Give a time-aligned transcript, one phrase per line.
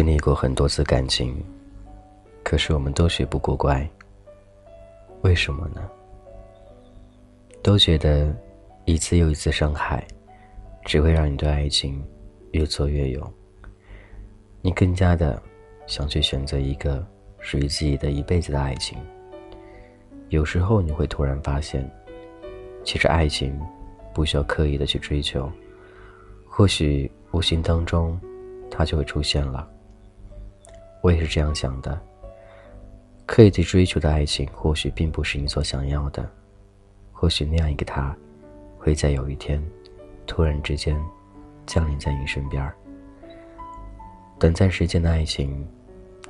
[0.00, 1.44] 经历过很多次感情，
[2.42, 3.86] 可是我们都学不过乖。
[5.20, 5.86] 为什么呢？
[7.62, 8.34] 都觉得
[8.86, 10.02] 一次又一次伤害，
[10.86, 12.02] 只会让你对爱情
[12.52, 13.32] 越挫越勇。
[14.62, 15.38] 你更加的
[15.86, 17.06] 想去选择一个
[17.38, 18.96] 属于自己的一辈子的爱情。
[20.30, 21.86] 有时候你会突然发现，
[22.84, 23.54] 其实爱情
[24.14, 25.52] 不需要刻意的去追求，
[26.48, 28.18] 或许无形当中
[28.70, 29.70] 它就会出现了。
[31.00, 32.00] 我也是这样想的。
[33.26, 36.28] 刻意去追求的爱情，或许并不是你所想要的。
[37.12, 38.16] 或许那样一个他，
[38.78, 39.62] 会在有一天，
[40.26, 41.00] 突然之间，
[41.66, 42.72] 降临在你身边。
[44.38, 45.66] 短暂时间的爱情，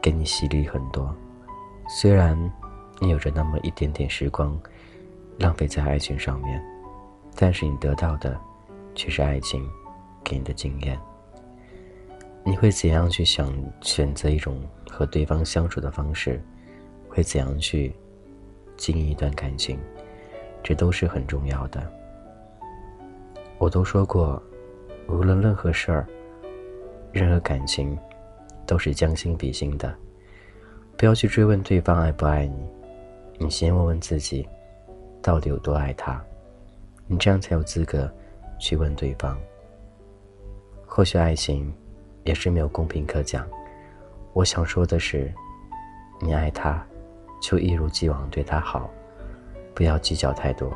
[0.00, 1.14] 给你洗礼很多。
[1.88, 2.36] 虽然
[3.00, 4.58] 你有着那么一点点时光，
[5.38, 6.60] 浪费在爱情上面，
[7.36, 8.38] 但是你得到的，
[8.94, 9.64] 却是爱情
[10.24, 10.98] 给你的经验。
[12.44, 16.40] 你会怎样去想选择一种和对方相处的方式？
[17.08, 17.94] 会怎样去
[18.76, 19.78] 经营一段感情？
[20.62, 21.82] 这都是很重要的。
[23.58, 24.40] 我都说过，
[25.08, 26.06] 无论任何事儿、
[27.12, 27.98] 任何感情，
[28.66, 29.94] 都是将心比心的。
[30.96, 32.68] 不要去追问对方爱不爱你，
[33.38, 34.48] 你先问问自己，
[35.22, 36.22] 到底有多爱他，
[37.06, 38.12] 你这样才有资格
[38.58, 39.38] 去问对方。
[40.86, 41.72] 或许爱情
[42.28, 43.46] 也是没有公平可讲。
[44.34, 45.32] 我想说的是，
[46.20, 46.84] 你爱他，
[47.40, 48.90] 就一如既往对他好。
[49.74, 50.70] 不要计较太多。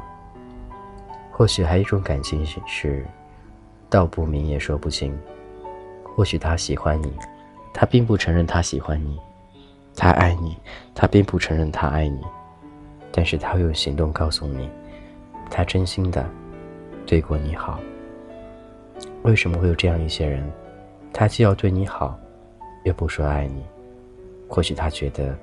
[1.30, 3.04] 或许还有一种感情是，
[3.90, 5.14] 道不明也说不清。
[6.16, 7.12] 或许他喜欢你，
[7.74, 9.18] 他并不承认他喜欢你；
[9.94, 10.56] 他爱你，
[10.94, 12.22] 他并不承认他爱你。
[13.12, 14.70] 但是他会用行动告诉你，
[15.50, 16.26] 他真心的
[17.06, 17.78] 对过你好。
[19.24, 20.50] 为什么会有这样一些人？
[21.12, 22.18] 他既要对你好，
[22.84, 23.62] 又不说爱你。
[24.48, 25.36] 或许他觉得，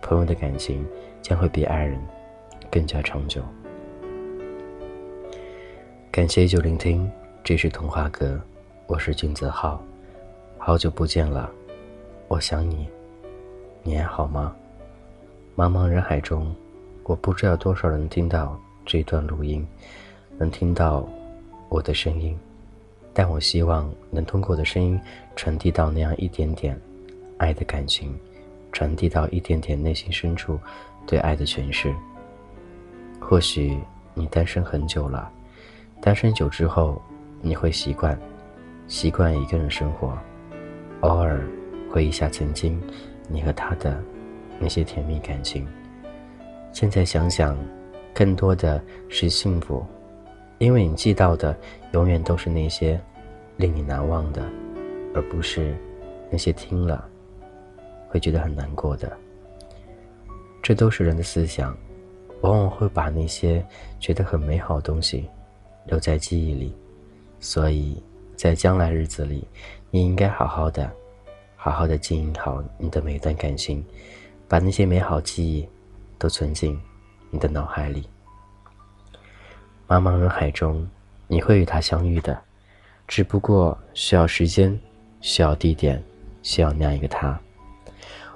[0.00, 0.86] 朋友的感情
[1.20, 2.00] 将会比爱人。
[2.70, 3.42] 更加长久。
[6.10, 7.10] 感谢依旧聆听，
[7.42, 8.38] 这是童话阁，
[8.86, 9.82] 我是君子浩，
[10.58, 11.50] 好久不见了，
[12.28, 12.86] 我想你，
[13.82, 14.54] 你还好吗？
[15.56, 16.54] 茫茫人海中，
[17.04, 19.66] 我不知道多少人听到这段录音，
[20.36, 21.08] 能听到
[21.70, 22.38] 我的声音，
[23.18, 24.96] 但我希望能通过我的声音
[25.34, 26.80] 传递到那样一点点
[27.36, 28.16] 爱的感情，
[28.70, 30.56] 传递到一点点内心深处
[31.04, 31.92] 对爱的诠释。
[33.18, 33.76] 或许
[34.14, 35.28] 你单身很久了，
[36.00, 37.02] 单身久之后，
[37.42, 38.16] 你会习惯，
[38.86, 40.16] 习惯一个人生活，
[41.00, 41.44] 偶尔
[41.90, 42.80] 回忆下曾经
[43.26, 44.00] 你和他的
[44.60, 45.66] 那些甜蜜感情。
[46.72, 47.58] 现在想想，
[48.14, 49.84] 更多的是幸福，
[50.58, 51.58] 因为你记到的
[51.92, 53.00] 永远都是那些
[53.56, 54.42] 令你难忘的，
[55.14, 55.76] 而不是
[56.30, 57.08] 那些听了
[58.08, 59.16] 会觉得很难过的。
[60.62, 61.76] 这都是人的思想。
[62.42, 63.66] 往往会把那些
[63.98, 65.28] 觉得很美好的东西
[65.86, 66.72] 留在记忆里，
[67.40, 68.00] 所以
[68.36, 69.44] 在将来日子里，
[69.90, 70.88] 你应该好好的、
[71.56, 73.84] 好好的经营好你的每一段感情，
[74.46, 75.68] 把那些美好记忆
[76.16, 76.80] 都存进
[77.30, 78.08] 你的脑海里。
[79.88, 80.88] 茫茫人海中，
[81.28, 82.36] 你会与他相遇的，
[83.06, 84.76] 只不过需要时间、
[85.20, 86.02] 需要地点、
[86.42, 87.38] 需要那样一个他。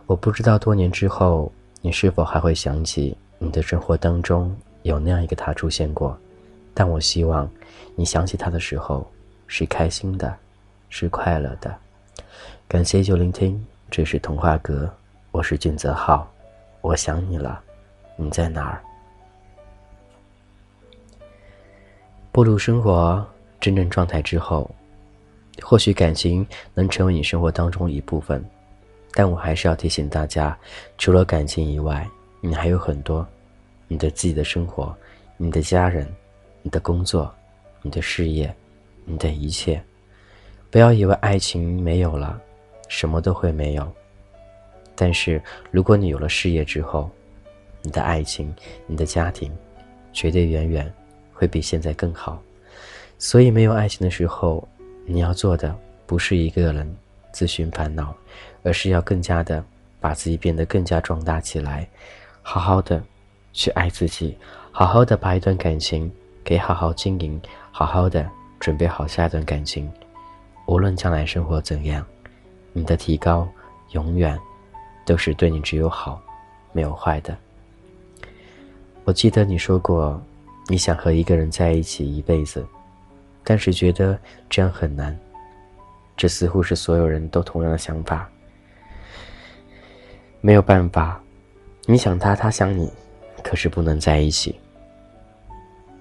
[0.06, 1.50] 我不知道多年之后，
[1.81, 3.16] 你是否还会想起。
[3.38, 6.16] 你的生活当中有那样一个他出现过，
[6.72, 7.50] 但我希望
[7.97, 9.04] 你想起他的时候
[9.48, 10.32] 是开心的，
[10.88, 11.75] 是快乐的。
[12.69, 13.60] 感谢就聆听，
[13.91, 14.88] 这是童话阁，
[15.32, 16.31] 我是俊泽浩，
[16.82, 17.60] 我想你了，
[18.14, 18.81] 你在哪儿？
[22.32, 23.25] 步入生活
[23.60, 24.69] 真正状态之后，
[25.60, 28.43] 或许感情能成为你生活当中一部分，
[29.12, 30.59] 但我还是要提醒大家，
[30.97, 32.09] 除了感情以外。
[32.44, 33.25] 你还有很多，
[33.87, 34.93] 你的自己的生活，
[35.37, 36.12] 你的家人，
[36.61, 37.32] 你的工作，
[37.82, 38.52] 你的事业，
[39.05, 39.81] 你的一切。
[40.69, 42.40] 不要以为爱情没有了，
[42.88, 43.93] 什么都会没有。
[44.96, 45.40] 但是
[45.70, 47.08] 如果你有了事业之后，
[47.81, 48.52] 你的爱情，
[48.88, 49.52] 你的家庭，
[50.12, 50.93] 绝对远远
[51.42, 52.40] 会比现在更好。
[53.18, 54.66] 所以没有爱情的时候，
[55.04, 56.96] 你要做的不是一个人
[57.32, 58.14] 自寻烦恼，
[58.62, 59.64] 而是要更加的
[59.98, 61.84] 把自己变得更加壮大起来。
[62.42, 63.02] 好好的
[63.52, 64.38] 去爱自己，
[64.70, 66.08] 好好的把一段感情
[66.44, 67.42] 给好好经营，
[67.72, 68.24] 好好的
[68.60, 69.90] 准备好下一段感情。
[70.66, 72.06] 无论将来生活怎样，
[72.72, 73.48] 你的提高
[73.90, 74.38] 永远
[75.04, 76.22] 都是对你只有好，
[76.70, 77.36] 没有坏的。
[79.02, 80.22] 我记得你说过，
[80.69, 82.64] 你想和一个人在一起一辈子，
[83.44, 84.19] 但是觉得
[84.49, 85.19] 这样很难。
[86.17, 88.29] 这似乎是所有人都同样的想法。
[90.41, 91.20] 没有办法，
[91.87, 92.91] 你想他，他想你，
[93.43, 94.55] 可是不能在一起。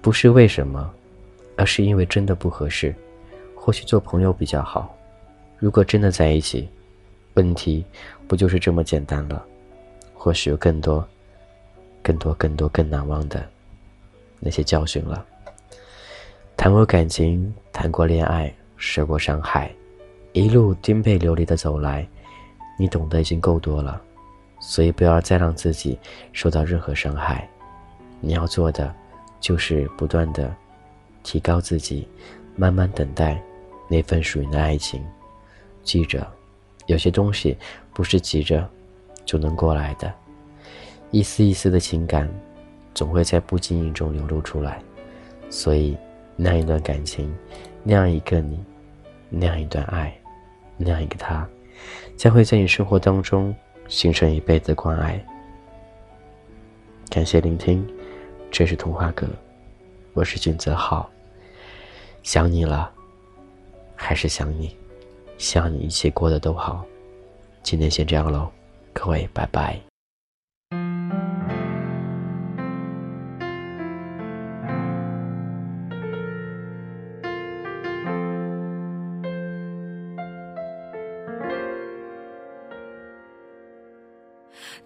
[0.00, 0.92] 不是为什么，
[1.56, 2.94] 而是因为真的不合适。
[3.54, 4.96] 或许做朋友比较好。
[5.58, 6.68] 如果真的在一起，
[7.34, 7.84] 问题
[8.26, 9.44] 不就是这么简单了？
[10.14, 11.06] 或许有更多、
[12.02, 13.44] 更多、更多更难忘的
[14.44, 15.24] 那些教训了。
[16.56, 19.72] 谈过感情，谈过恋爱，受过伤害，
[20.32, 22.06] 一路颠沛流离的走来，
[22.76, 24.02] 你懂得已经够多了，
[24.60, 25.98] 所以不要再让自己
[26.32, 27.48] 受到任何伤害。
[28.20, 28.94] 你要做的，
[29.40, 30.54] 就是不断的
[31.22, 32.06] 提高自己，
[32.54, 33.40] 慢慢等待
[33.88, 35.04] 那份属于你的爱情。
[35.82, 36.24] 记着，
[36.86, 37.56] 有些东西
[37.92, 38.68] 不是急着
[39.24, 40.12] 就能过来的，
[41.10, 42.28] 一丝一丝的情感，
[42.94, 44.82] 总会在不经意中流露出来。
[45.50, 45.96] 所以，
[46.36, 47.34] 那样一段感情，
[47.82, 48.58] 那样一个你，
[49.28, 50.16] 那样一段爱，
[50.76, 51.46] 那样一个他，
[52.16, 53.54] 将会在你生活当中
[53.86, 55.22] 形成一辈子的关爱。
[57.10, 57.86] 感谢聆听，
[58.50, 59.28] 这是童话阁，
[60.14, 61.10] 我是君泽浩。
[62.22, 62.90] 想你了，
[63.94, 64.74] 还是想你。
[65.36, 66.84] 希望你一切过得都好，
[67.62, 68.50] 今天先这样喽，
[68.92, 69.91] 各位拜拜。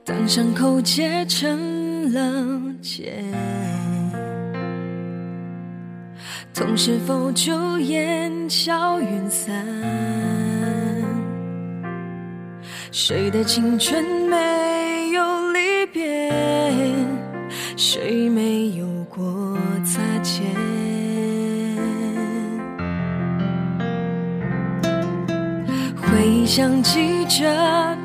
[0.06, 3.24] 当伤口结成了茧。
[6.54, 9.52] 痛是否就烟消云散？
[12.92, 16.32] 谁的青春没有离别？
[17.76, 20.46] 谁没有过擦肩？
[25.96, 27.95] 回忆像记着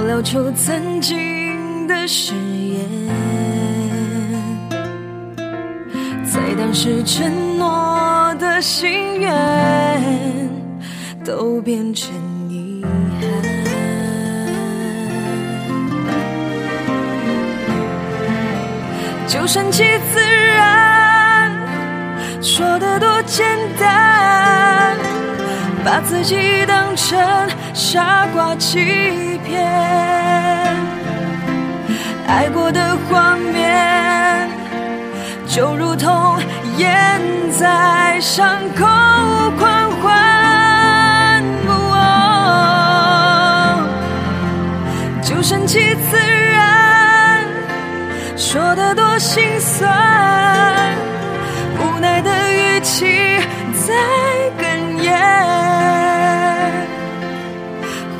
[0.00, 2.88] 爆料出曾经的誓言。
[6.24, 9.30] 在当时承诺的心愿，
[11.22, 12.14] 都变成
[12.48, 12.82] 遗
[13.20, 13.30] 憾。
[19.28, 20.18] 就顺其自
[20.56, 21.52] 然，
[22.40, 23.46] 说的多简
[23.78, 24.09] 单，
[25.84, 27.18] 把自己当成
[27.72, 29.64] 傻瓜欺骗，
[32.26, 34.48] 爱过的画面。
[35.46, 36.38] 就如同
[36.76, 38.86] 烟在伤口
[39.58, 41.42] 狂欢，
[45.22, 47.44] 就顺其自然，
[48.36, 49.90] 说的多心酸，
[51.80, 53.40] 无奈的语气
[53.74, 53.92] 在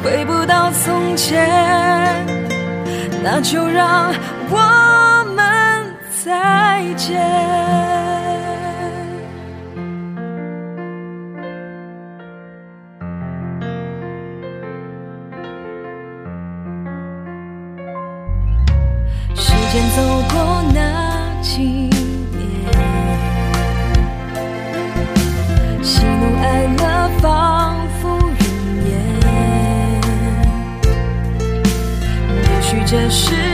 [0.02, 1.48] 回不到从前，
[3.22, 4.12] 那就让
[4.50, 5.50] 我们。
[6.22, 7.39] 再见。
[32.90, 33.49] 这是。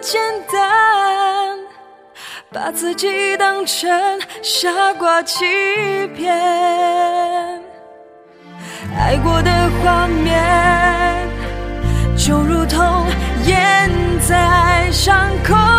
[0.00, 1.58] 简单
[2.50, 3.90] 把自己当成
[4.42, 5.44] 傻瓜欺
[6.16, 6.32] 骗
[8.98, 9.50] 爱过的
[9.82, 11.28] 画面
[12.16, 13.06] 就如同
[13.46, 13.90] 烟
[14.26, 15.69] 在伤口。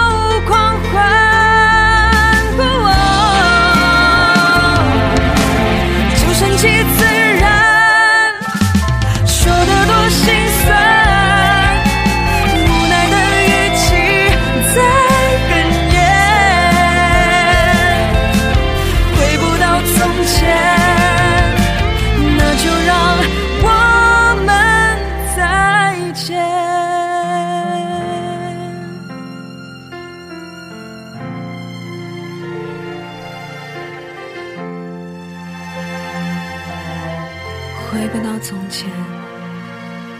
[37.91, 38.89] 回不到从前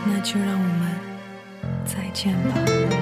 [0.04, 0.92] 那就让我们
[1.86, 3.01] 再见吧。